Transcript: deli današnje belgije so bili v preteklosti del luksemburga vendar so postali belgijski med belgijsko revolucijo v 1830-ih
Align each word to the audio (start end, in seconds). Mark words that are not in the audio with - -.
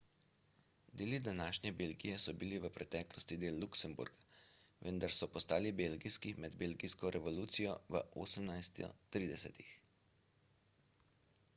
deli 0.99 1.17
današnje 1.25 1.71
belgije 1.81 2.15
so 2.23 2.33
bili 2.43 2.61
v 2.63 2.71
preteklosti 2.77 3.37
del 3.43 3.59
luksemburga 3.63 4.87
vendar 4.87 5.13
so 5.19 5.29
postali 5.35 5.73
belgijski 5.83 6.33
med 6.47 6.57
belgijsko 6.63 7.13
revolucijo 7.19 7.77
v 7.97 8.03
1830-ih 8.23 9.77